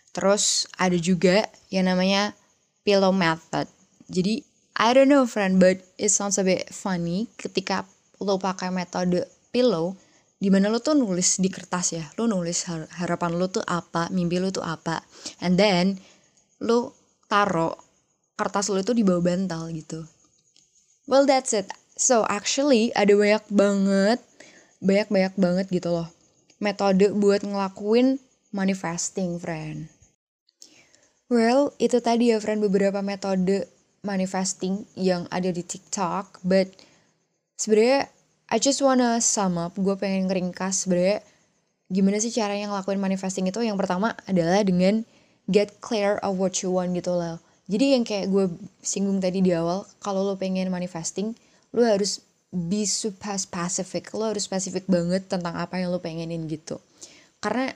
Terus 0.09 0.65
ada 0.81 0.97
juga 0.97 1.45
yang 1.69 1.85
namanya 1.85 2.33
pillow 2.81 3.13
method. 3.13 3.69
Jadi 4.09 4.41
I 4.77 4.93
don't 4.97 5.09
know 5.09 5.29
friend, 5.29 5.61
but 5.61 5.85
it 6.01 6.09
sounds 6.09 6.41
a 6.41 6.45
bit 6.45 6.65
funny 6.73 7.29
ketika 7.37 7.85
lo 8.17 8.41
pakai 8.41 8.73
metode 8.73 9.29
pillow 9.53 9.93
di 10.37 10.53
mana 10.53 10.69
lo 10.69 10.77
tuh 10.77 10.93
nulis 10.93 11.41
di 11.41 11.49
kertas 11.49 11.97
ya? 11.97 12.05
Lo 12.17 12.29
nulis 12.29 12.69
harapan 12.69 13.31
lo 13.37 13.49
tuh 13.49 13.65
apa? 13.65 14.09
Mimpi 14.13 14.37
lo 14.37 14.53
tuh 14.53 14.61
apa? 14.61 15.01
And 15.41 15.57
then 15.57 15.97
lo 16.61 16.93
taro 17.25 17.73
kertas 18.37 18.69
lo 18.69 18.77
itu 18.77 18.93
di 18.93 19.01
bawah 19.01 19.25
bantal 19.25 19.73
gitu. 19.73 20.05
Well 21.09 21.25
that's 21.25 21.57
it. 21.57 21.69
So 21.97 22.21
actually 22.29 22.93
ada 22.93 23.17
banyak 23.17 23.45
banget 23.49 24.19
banyak 24.77 25.09
banyak 25.09 25.33
banget 25.37 25.65
gitu 25.73 25.89
loh. 25.89 26.07
Metode 26.61 27.13
buat 27.13 27.41
ngelakuin 27.41 28.21
manifesting 28.53 29.41
friend. 29.41 29.89
Well, 31.27 31.75
itu 31.75 31.99
tadi 31.99 32.31
ya 32.31 32.39
friend 32.39 32.63
beberapa 32.63 33.03
metode 33.03 33.67
manifesting 33.99 34.87
yang 34.95 35.27
ada 35.27 35.51
di 35.51 35.59
TikTok, 35.59 36.39
but 36.47 36.71
sebenarnya 37.59 38.07
I 38.47 38.63
just 38.63 38.79
wanna 38.79 39.19
sum 39.19 39.59
up, 39.59 39.75
gue 39.75 39.95
pengen 39.99 40.31
ngeringkas 40.31 40.87
sebenarnya 40.87 41.19
gimana 41.91 42.15
sih 42.23 42.31
cara 42.31 42.55
yang 42.55 42.71
ngelakuin 42.71 42.95
manifesting 42.95 43.43
itu. 43.43 43.59
Yang 43.59 43.75
pertama 43.83 44.15
adalah 44.23 44.63
dengan 44.63 45.03
get 45.51 45.83
clear 45.83 46.15
of 46.23 46.39
what 46.39 46.55
you 46.63 46.71
want 46.71 46.95
gitu 46.95 47.11
loh. 47.11 47.43
Jadi 47.67 47.99
yang 47.99 48.07
kayak 48.07 48.31
gue 48.31 48.47
singgung 48.79 49.19
tadi 49.19 49.43
di 49.43 49.51
awal, 49.51 49.83
kalau 49.99 50.23
lo 50.23 50.39
pengen 50.39 50.71
manifesting, 50.71 51.35
lo 51.75 51.83
harus 51.83 52.23
be 52.47 52.87
super 52.87 53.35
specific, 53.35 54.15
lo 54.15 54.31
harus 54.31 54.47
spesifik 54.47 54.87
banget 54.87 55.27
tentang 55.27 55.59
apa 55.59 55.83
yang 55.83 55.91
lo 55.91 55.99
pengenin 55.99 56.47
gitu. 56.47 56.79
Karena 57.43 57.67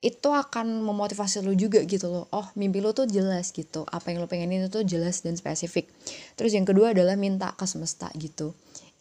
itu 0.00 0.32
akan 0.32 0.80
memotivasi 0.80 1.44
lo 1.44 1.52
juga 1.52 1.84
gitu 1.84 2.08
loh. 2.08 2.24
Oh 2.32 2.48
mimpi 2.56 2.80
lo 2.80 2.96
tuh 2.96 3.04
jelas 3.04 3.52
gitu. 3.52 3.84
Apa 3.84 4.16
yang 4.16 4.24
lo 4.24 4.28
pengenin 4.32 4.64
itu 4.64 4.80
tuh 4.80 4.84
jelas 4.88 5.20
dan 5.20 5.36
spesifik. 5.36 5.92
Terus 6.40 6.56
yang 6.56 6.64
kedua 6.64 6.96
adalah 6.96 7.20
minta 7.20 7.52
ke 7.52 7.68
semesta 7.68 8.08
gitu 8.16 8.56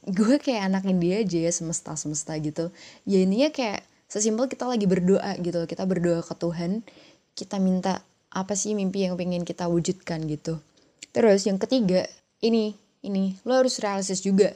gue 0.07 0.35
kayak 0.39 0.71
anak 0.71 0.83
India 0.87 1.19
aja 1.19 1.39
ya 1.49 1.51
semesta 1.51 1.95
semesta 1.99 2.35
gitu. 2.39 2.71
Ya 3.03 3.19
ininya 3.19 3.51
kayak 3.51 3.83
sesimpel 4.09 4.49
kita 4.49 4.65
lagi 4.65 4.89
berdoa 4.89 5.37
gitu 5.37 5.69
kita 5.69 5.85
berdoa 5.85 6.25
ke 6.25 6.33
Tuhan 6.33 6.81
kita 7.37 7.61
minta 7.61 8.01
apa 8.33 8.57
sih 8.57 8.73
mimpi 8.73 9.05
yang 9.05 9.15
pengen 9.15 9.45
kita 9.45 9.69
wujudkan 9.69 10.25
gitu. 10.25 10.61
Terus 11.13 11.45
yang 11.45 11.57
ketiga 11.61 12.05
ini 12.43 12.73
ini 13.05 13.37
lo 13.47 13.59
harus 13.59 13.79
realistis 13.79 14.21
juga. 14.21 14.53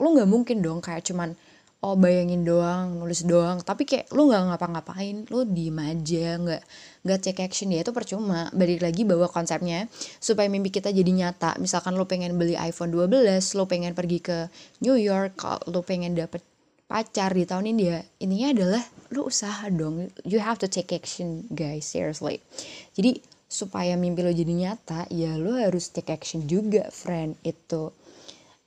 Lo 0.00 0.14
nggak 0.14 0.28
mungkin 0.30 0.62
dong 0.62 0.80
kayak 0.80 1.04
cuman 1.04 1.34
oh 1.80 1.96
bayangin 1.96 2.44
doang 2.44 3.00
nulis 3.00 3.24
doang. 3.24 3.64
Tapi 3.64 3.88
kayak 3.88 4.12
lu 4.12 4.28
nggak 4.28 4.52
ngapa-ngapain 4.52 5.24
lu 5.32 5.48
diem 5.48 5.78
aja 5.80 6.36
nggak 6.36 6.62
nggak 7.04 7.18
take 7.24 7.40
action. 7.40 7.72
Ya 7.72 7.80
itu 7.80 7.92
percuma. 7.96 8.52
Balik 8.52 8.84
lagi 8.84 9.02
bahwa 9.08 9.26
konsepnya 9.32 9.88
supaya 10.20 10.46
mimpi 10.52 10.68
kita 10.68 10.92
jadi 10.92 11.08
nyata. 11.08 11.56
Misalkan 11.56 11.96
lu 11.96 12.04
pengen 12.04 12.36
beli 12.36 12.54
iPhone 12.60 12.92
12 12.92 13.56
lu 13.56 13.64
pengen 13.64 13.96
pergi 13.96 14.18
ke 14.20 14.38
New 14.84 14.96
York 14.96 15.40
lu 15.72 15.80
pengen 15.80 16.12
dapet 16.12 16.44
pacar 16.90 17.30
di 17.32 17.46
tahun 17.46 17.70
ini 17.70 17.82
ya 17.86 17.98
ininya 18.18 18.48
adalah 18.52 18.82
lu 19.08 19.32
usaha 19.32 19.64
dong. 19.72 20.12
You 20.28 20.44
have 20.44 20.60
to 20.60 20.68
take 20.68 20.92
action 20.92 21.48
guys 21.48 21.88
seriously. 21.88 22.44
Jadi 22.92 23.24
supaya 23.50 23.96
mimpi 23.96 24.22
lo 24.22 24.30
jadi 24.30 24.52
nyata 24.52 25.08
ya 25.10 25.34
lo 25.40 25.56
harus 25.56 25.88
take 25.88 26.12
action 26.12 26.44
juga 26.44 26.92
friend 26.92 27.40
itu. 27.40 27.88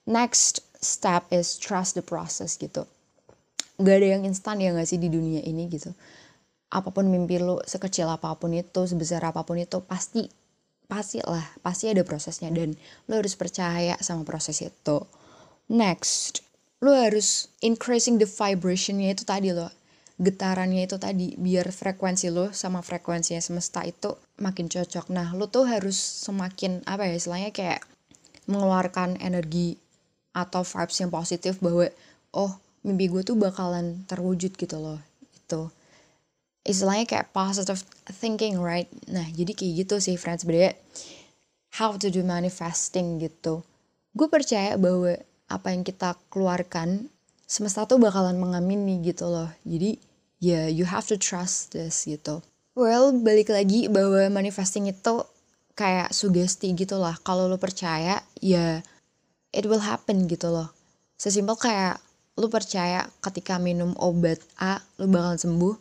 Next 0.04 0.66
step 0.84 1.30
is 1.32 1.56
trust 1.56 1.96
the 1.96 2.04
process 2.04 2.60
gitu 2.60 2.84
gak 3.84 3.96
ada 4.00 4.08
yang 4.18 4.24
instan 4.24 4.64
ya 4.64 4.72
gak 4.72 4.88
sih 4.88 4.98
di 4.98 5.12
dunia 5.12 5.44
ini 5.44 5.68
gitu. 5.68 5.92
Apa 6.72 6.90
pun 6.90 7.12
mimpi 7.12 7.38
lo 7.38 7.60
sekecil 7.68 8.08
apa 8.08 8.34
pun 8.40 8.56
itu 8.56 8.88
sebesar 8.88 9.22
apa 9.28 9.44
pun 9.44 9.60
itu 9.60 9.84
pasti 9.84 10.26
pasti 10.88 11.20
lah 11.22 11.44
pasti 11.60 11.92
ada 11.92 12.02
prosesnya. 12.08 12.50
Dan 12.50 12.74
lo 13.12 13.20
harus 13.20 13.36
percaya 13.36 14.00
sama 14.00 14.24
proses 14.24 14.64
itu. 14.64 14.98
Next 15.68 16.42
lo 16.84 16.96
harus 16.96 17.52
increasing 17.64 18.20
the 18.20 18.28
vibrationnya 18.28 19.16
itu 19.16 19.24
tadi 19.24 19.52
lo 19.52 19.72
getarannya 20.20 20.86
itu 20.86 20.96
tadi 21.02 21.34
biar 21.36 21.74
frekuensi 21.74 22.30
lo 22.30 22.54
sama 22.54 22.86
frekuensinya 22.86 23.44
semesta 23.44 23.84
itu 23.84 24.16
makin 24.40 24.72
cocok. 24.72 25.12
Nah 25.12 25.36
lo 25.36 25.52
tuh 25.52 25.68
harus 25.68 25.96
semakin 25.96 26.86
apa 26.88 27.10
ya 27.12 27.16
istilahnya 27.20 27.52
kayak 27.52 27.84
mengeluarkan 28.48 29.20
energi 29.24 29.80
atau 30.34 30.66
vibes 30.66 30.98
yang 31.00 31.12
positif 31.14 31.62
bahwa 31.62 31.88
oh 32.34 32.58
mimpi 32.84 33.08
gue 33.08 33.24
tuh 33.24 33.40
bakalan 33.40 34.04
terwujud 34.06 34.54
gitu 34.56 34.78
loh 34.78 35.00
itu. 35.34 35.72
Istilahnya 36.64 37.04
kayak 37.04 37.36
positive 37.36 37.84
thinking 38.20 38.60
right? 38.60 38.88
Nah 39.12 39.28
jadi 39.32 39.52
kayak 39.56 39.88
gitu 39.88 39.96
sih 40.00 40.16
friends 40.16 40.44
sebenarnya 40.44 40.76
how 41.76 41.96
to 41.96 42.08
do 42.12 42.22
manifesting 42.24 43.20
gitu. 43.20 43.64
Gue 44.14 44.28
percaya 44.30 44.78
bahwa 44.78 45.18
apa 45.50 45.68
yang 45.74 45.84
kita 45.84 46.16
keluarkan 46.30 47.10
semesta 47.48 47.84
tuh 47.88 48.00
bakalan 48.00 48.40
mengamini 48.40 49.00
gitu 49.04 49.28
loh. 49.28 49.50
Jadi 49.68 50.00
ya 50.44 50.64
yeah, 50.64 50.66
you 50.68 50.86
have 50.88 51.08
to 51.08 51.16
trust 51.16 51.76
this 51.76 52.08
gitu. 52.08 52.44
Well 52.76 53.16
balik 53.16 53.52
lagi 53.52 53.88
bahwa 53.88 54.28
manifesting 54.32 54.88
itu 54.92 55.24
kayak 55.74 56.14
sugesti 56.14 56.72
gitu 56.74 57.00
lah. 57.00 57.18
Kalau 57.22 57.50
lo 57.50 57.58
percaya 57.58 58.22
ya 58.40 58.84
it 59.54 59.66
will 59.70 59.84
happen 59.84 60.26
gitu 60.26 60.50
loh. 60.50 60.74
Sesimpel 61.18 61.56
kayak 61.56 62.02
lu 62.34 62.50
percaya 62.50 63.06
ketika 63.22 63.62
minum 63.62 63.94
obat 64.02 64.42
A 64.58 64.82
lu 64.98 65.10
bakal 65.10 65.38
sembuh. 65.38 65.76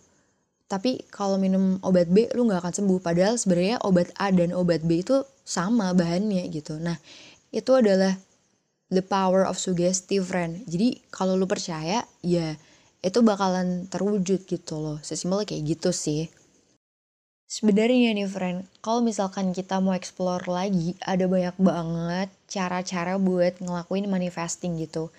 Tapi 0.68 1.04
kalau 1.12 1.36
minum 1.36 1.76
obat 1.84 2.08
B 2.08 2.28
lu 2.32 2.48
nggak 2.48 2.64
akan 2.64 2.74
sembuh. 2.76 2.98
Padahal 3.00 3.36
sebenarnya 3.36 3.80
obat 3.84 4.12
A 4.16 4.32
dan 4.32 4.52
obat 4.56 4.84
B 4.84 5.04
itu 5.04 5.24
sama 5.44 5.92
bahannya 5.92 6.48
gitu. 6.52 6.76
Nah 6.80 6.96
itu 7.52 7.72
adalah 7.76 8.16
the 8.92 9.04
power 9.04 9.44
of 9.48 9.60
suggestive 9.60 10.28
friend. 10.28 10.64
Jadi 10.68 11.00
kalau 11.12 11.36
lu 11.36 11.48
percaya 11.48 12.04
ya 12.24 12.56
itu 13.02 13.18
bakalan 13.24 13.88
terwujud 13.88 14.44
gitu 14.44 14.74
loh. 14.80 14.98
Sesimpel 15.00 15.44
kayak 15.44 15.76
gitu 15.76 15.92
sih. 15.92 16.28
Sebenarnya 17.52 18.16
nih 18.16 18.24
friend, 18.24 18.64
kalau 18.80 19.04
misalkan 19.04 19.52
kita 19.52 19.76
mau 19.76 19.92
explore 19.92 20.48
lagi, 20.48 20.96
ada 21.04 21.28
banyak 21.28 21.52
banget 21.60 22.32
cara-cara 22.48 23.20
buat 23.20 23.60
ngelakuin 23.60 24.08
manifesting 24.08 24.80
gitu 24.80 25.12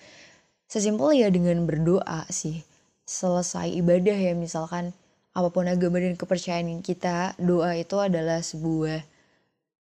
sesimpel 0.74 1.14
ya 1.14 1.30
dengan 1.30 1.62
berdoa 1.70 2.26
sih. 2.34 2.66
Selesai 3.06 3.70
ibadah 3.78 4.18
ya 4.18 4.34
misalkan 4.34 4.90
apa 5.30 5.54
pun 5.54 5.70
agama 5.70 6.02
dan 6.02 6.18
kepercayaan 6.18 6.82
kita 6.82 7.38
doa 7.38 7.78
itu 7.78 7.94
adalah 8.02 8.42
sebuah 8.42 9.06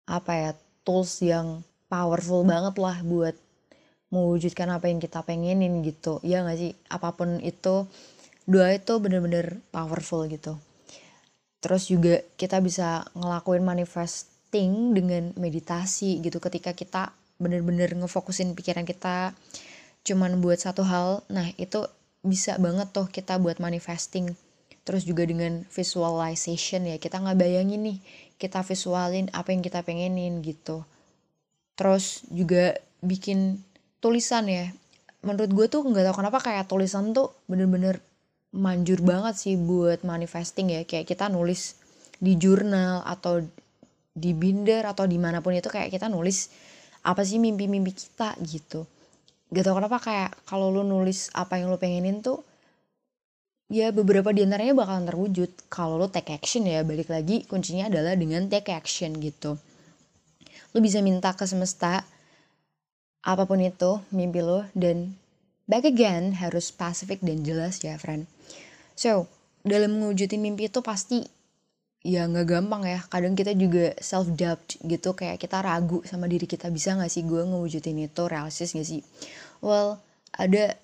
apa 0.08 0.32
ya 0.32 0.52
tools 0.88 1.20
yang 1.20 1.60
powerful 1.92 2.48
banget 2.48 2.80
lah 2.80 3.04
buat 3.04 3.36
mewujudkan 4.16 4.72
apa 4.72 4.88
yang 4.88 5.04
kita 5.04 5.20
pengenin 5.28 5.84
gitu. 5.84 6.24
Ya 6.24 6.40
gak 6.48 6.56
sih? 6.56 6.72
Apa 6.88 7.12
pun 7.12 7.44
itu 7.44 7.84
doa 8.48 8.72
itu 8.72 8.94
bener-bener 9.04 9.60
powerful 9.76 10.24
gitu. 10.32 10.56
Terus 11.60 11.92
juga 11.92 12.24
kita 12.40 12.64
bisa 12.64 13.04
ngelakuin 13.12 13.68
manifesting 13.68 14.96
dengan 14.96 15.36
meditasi 15.36 16.24
gitu. 16.24 16.40
Ketika 16.40 16.72
kita 16.72 17.12
bener-bener 17.44 17.92
ngefokusin 17.92 18.56
pikiran 18.56 18.88
kita 18.88 19.36
cuman 20.08 20.40
buat 20.40 20.64
satu 20.64 20.88
hal 20.88 21.28
nah 21.28 21.52
itu 21.60 21.84
bisa 22.24 22.56
banget 22.56 22.96
tuh 22.96 23.12
kita 23.12 23.36
buat 23.40 23.60
manifesting. 23.60 24.32
Terus 24.88 25.04
juga 25.04 25.28
dengan 25.28 25.68
visualization 25.68 26.88
ya 26.88 26.96
kita 26.96 27.20
nggak 27.20 27.36
bayangin 27.36 27.84
nih 27.84 28.00
kita 28.40 28.64
visualin 28.64 29.28
apa 29.36 29.52
yang 29.52 29.60
kita 29.60 29.84
pengenin 29.84 30.40
gitu. 30.40 30.88
Terus 31.76 32.24
juga 32.32 32.80
bikin 33.04 33.60
tulisan 34.00 34.48
ya. 34.48 34.72
Menurut 35.28 35.52
gue 35.52 35.66
tuh 35.68 35.84
nggak 35.84 36.08
tahu 36.08 36.16
kenapa 36.24 36.40
kayak 36.40 36.72
tulisan 36.72 37.12
tuh 37.12 37.36
bener-bener 37.52 38.00
manjur 38.56 39.04
banget 39.04 39.36
sih 39.36 39.56
buat 39.60 40.08
manifesting 40.08 40.72
ya. 40.72 40.88
Kayak 40.88 41.12
kita 41.12 41.28
nulis 41.28 41.76
di 42.18 42.40
jurnal 42.40 43.04
atau 43.04 43.44
di 44.18 44.32
binder 44.34 44.88
atau 44.88 45.04
di 45.06 45.20
mana 45.20 45.44
pun 45.44 45.54
itu 45.54 45.68
kayak 45.68 45.94
kita 45.94 46.10
nulis 46.10 46.50
apa 47.06 47.22
sih 47.22 47.38
mimpi-mimpi 47.38 47.94
kita 47.94 48.34
gitu 48.42 48.88
gak 49.48 49.64
tau 49.64 49.76
kenapa 49.80 49.98
kayak 50.04 50.32
kalau 50.44 50.68
lu 50.68 50.84
nulis 50.84 51.32
apa 51.32 51.60
yang 51.60 51.72
lu 51.72 51.80
pengenin 51.80 52.20
tuh 52.20 52.44
ya 53.68 53.92
beberapa 53.92 54.32
di 54.32 54.44
antaranya 54.44 54.76
bakalan 54.76 55.08
terwujud. 55.08 55.52
Kalau 55.68 56.00
lo 56.00 56.08
take 56.08 56.36
action 56.36 56.68
ya 56.68 56.84
balik 56.84 57.12
lagi 57.12 57.44
kuncinya 57.48 57.92
adalah 57.92 58.16
dengan 58.16 58.48
take 58.48 58.72
action 58.72 59.16
gitu. 59.20 59.60
Lo 60.76 60.78
bisa 60.84 61.00
minta 61.04 61.32
ke 61.36 61.48
semesta 61.48 62.04
apa 63.28 63.44
pun 63.44 63.60
itu 63.60 64.00
mimpi 64.16 64.40
lo 64.40 64.64
dan 64.72 65.16
back 65.68 65.84
again 65.84 66.32
harus 66.40 66.72
spesifik 66.72 67.20
dan 67.20 67.44
jelas 67.44 67.84
ya 67.84 68.00
friend. 68.00 68.28
So 68.96 69.28
dalam 69.68 70.00
mewujudin 70.00 70.40
mimpi 70.40 70.72
itu 70.72 70.80
pasti 70.80 71.28
ya 72.06 72.30
nggak 72.30 72.48
gampang 72.48 72.84
ya 72.86 73.00
kadang 73.10 73.34
kita 73.34 73.58
juga 73.58 73.94
self 73.98 74.30
doubt 74.34 74.78
gitu 74.86 75.16
kayak 75.18 75.42
kita 75.42 75.62
ragu 75.62 76.06
sama 76.06 76.30
diri 76.30 76.46
kita 76.46 76.70
bisa 76.70 76.94
nggak 76.94 77.12
sih 77.12 77.26
gue 77.26 77.42
ngewujudin 77.42 78.06
itu 78.06 78.24
realistis 78.30 78.74
gak 78.74 78.88
sih 78.88 79.02
well 79.60 80.00
ada 80.38 80.78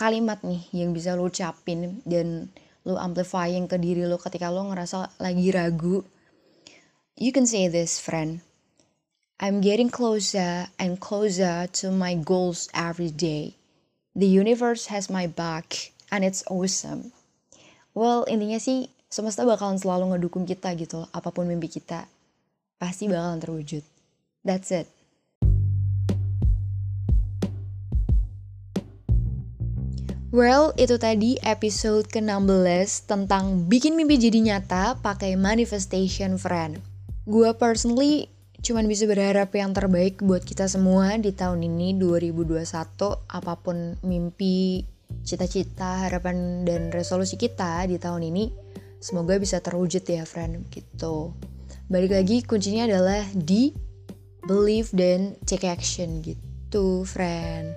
kalimat 0.00 0.40
nih 0.40 0.64
yang 0.72 0.96
bisa 0.96 1.12
lo 1.12 1.28
ucapin 1.28 2.00
dan 2.08 2.48
lo 2.88 2.96
amplifying 2.96 3.68
ke 3.68 3.76
diri 3.76 4.08
lo 4.08 4.16
ketika 4.16 4.48
lo 4.48 4.64
ngerasa 4.72 5.20
lagi 5.20 5.52
ragu. 5.52 6.00
You 7.20 7.36
can 7.36 7.44
say 7.44 7.68
this, 7.68 8.00
friend. 8.00 8.40
I'm 9.36 9.60
getting 9.60 9.92
closer 9.92 10.72
and 10.80 10.96
closer 10.96 11.68
to 11.84 11.92
my 11.92 12.16
goals 12.16 12.72
every 12.72 13.12
day. 13.12 13.60
The 14.16 14.28
universe 14.28 14.88
has 14.88 15.12
my 15.12 15.28
back 15.28 15.92
and 16.08 16.24
it's 16.24 16.44
awesome. 16.48 17.12
Well, 17.92 18.24
intinya 18.24 18.56
sih 18.56 18.88
semesta 19.10 19.42
bakalan 19.42 19.74
selalu 19.74 20.14
ngedukung 20.14 20.46
kita 20.46 20.70
gitu. 20.78 21.02
Apa 21.10 21.34
pun 21.34 21.50
mimpi 21.50 21.66
kita, 21.66 22.06
pasti 22.78 23.10
bakalan 23.10 23.42
terwujud. 23.42 23.82
That's 24.46 24.70
it. 24.70 24.86
Well, 30.30 30.70
itu 30.78 30.94
tadi 30.94 31.42
episode 31.42 32.06
ke-16 32.06 33.10
tentang 33.10 33.66
bikin 33.66 33.98
mimpi 33.98 34.14
jadi 34.14 34.38
nyata 34.38 35.02
pakai 35.02 35.34
manifestation 35.34 36.38
friend. 36.38 36.78
Gua 37.26 37.58
personally 37.58 38.30
cuman 38.62 38.86
bisa 38.86 39.10
berharap 39.10 39.50
yang 39.58 39.74
terbaik 39.74 40.22
buat 40.22 40.46
kita 40.46 40.70
semua 40.70 41.18
di 41.18 41.34
tahun 41.34 41.66
ini 41.66 41.98
2021 41.98 42.62
apa 43.26 43.54
pun 43.58 43.98
mimpi, 44.06 44.86
cita-cita, 45.26 46.06
harapan 46.06 46.62
dan 46.62 46.94
resolusi 46.94 47.34
kita 47.34 47.90
di 47.90 47.98
tahun 47.98 48.30
ini 48.30 48.69
semoga 49.00 49.40
bisa 49.40 49.58
terwujud 49.58 50.04
ya 50.04 50.28
friend 50.28 50.68
gitu. 50.70 51.32
Balik 51.90 52.14
lagi 52.14 52.44
kuncinya 52.44 52.86
adalah 52.86 53.26
di 53.34 53.74
believe 54.46 54.92
dan 54.94 55.34
take 55.48 55.66
action 55.66 56.22
gitu 56.22 57.02
friend. 57.08 57.72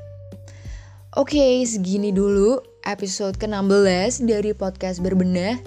Oke, 1.14 1.38
okay, 1.38 1.54
segini 1.66 2.14
dulu 2.14 2.62
episode 2.84 3.38
ke-16 3.40 4.26
dari 4.28 4.52
podcast 4.52 5.00
Berbenah. 5.00 5.62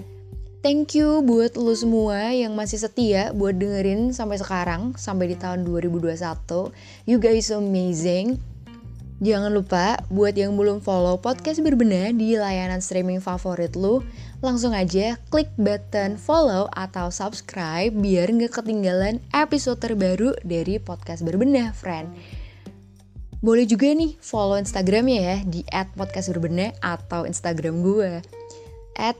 Thank 0.59 0.99
you 0.99 1.23
buat 1.23 1.55
lo 1.55 1.71
semua 1.71 2.35
yang 2.35 2.51
masih 2.51 2.81
setia 2.81 3.31
buat 3.31 3.55
dengerin 3.55 4.11
sampai 4.11 4.41
sekarang, 4.41 4.97
sampai 4.99 5.31
di 5.31 5.37
tahun 5.39 5.63
2021. 5.63 6.17
You 7.07 7.17
guys 7.21 7.47
amazing. 7.53 8.56
Jangan 9.17 9.49
lupa 9.49 9.97
buat 10.13 10.37
yang 10.37 10.53
belum 10.53 10.77
follow 10.77 11.17
podcast 11.17 11.57
Berbenah 11.65 12.13
di 12.13 12.37
layanan 12.37 12.85
streaming 12.85 13.17
favorit 13.17 13.73
lo, 13.73 14.05
langsung 14.45 14.77
aja 14.77 15.17
klik 15.33 15.49
button 15.57 16.21
follow 16.21 16.69
atau 16.77 17.09
subscribe 17.09 17.89
biar 17.97 18.29
nggak 18.29 18.61
ketinggalan 18.61 19.17
episode 19.33 19.81
terbaru 19.81 20.37
dari 20.45 20.77
podcast 20.77 21.25
Berbenah, 21.25 21.73
friend. 21.73 22.13
Boleh 23.41 23.65
juga 23.65 23.89
nih 23.89 24.17
follow 24.21 24.57
Instagramnya 24.57 25.19
ya 25.21 25.37
di 25.45 25.61
@podcastberbena 25.69 26.77
atau 26.85 27.25
Instagram 27.25 27.81
gue 27.81 28.21
at 28.97 29.17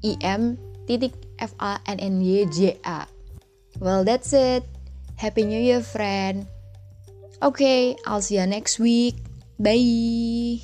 im 0.00 0.44
titik 0.88 1.14
f 1.40 1.52
a 1.60 1.76
n 1.88 1.98
n 2.00 2.14
y 2.24 2.44
j 2.48 2.76
a. 2.88 3.04
Well 3.80 4.04
that's 4.04 4.32
it. 4.32 4.64
Happy 5.16 5.44
New 5.44 5.60
Year 5.60 5.80
friend. 5.80 6.51
Okay, 7.42 7.96
I'll 8.06 8.22
see 8.22 8.38
you 8.38 8.46
next 8.46 8.78
week. 8.78 9.16
Bye. 9.58 10.62